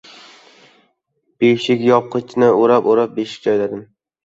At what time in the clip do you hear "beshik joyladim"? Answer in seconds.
3.21-3.89